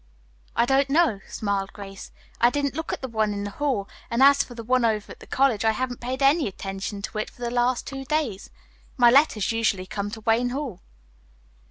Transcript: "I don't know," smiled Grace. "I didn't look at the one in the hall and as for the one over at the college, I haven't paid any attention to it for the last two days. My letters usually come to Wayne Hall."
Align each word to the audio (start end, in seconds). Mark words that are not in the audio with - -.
"I 0.55 0.65
don't 0.65 0.89
know," 0.89 1.19
smiled 1.27 1.73
Grace. 1.73 2.11
"I 2.39 2.49
didn't 2.49 2.73
look 2.73 2.91
at 2.91 3.03
the 3.03 3.07
one 3.07 3.33
in 3.33 3.43
the 3.43 3.51
hall 3.51 3.87
and 4.09 4.23
as 4.23 4.41
for 4.41 4.55
the 4.55 4.63
one 4.63 4.83
over 4.83 5.11
at 5.11 5.19
the 5.19 5.27
college, 5.27 5.63
I 5.63 5.73
haven't 5.73 6.01
paid 6.01 6.23
any 6.23 6.47
attention 6.47 7.03
to 7.03 7.19
it 7.19 7.29
for 7.29 7.43
the 7.43 7.51
last 7.51 7.85
two 7.85 8.03
days. 8.03 8.49
My 8.97 9.11
letters 9.11 9.51
usually 9.51 9.85
come 9.85 10.09
to 10.09 10.21
Wayne 10.21 10.49
Hall." 10.49 10.81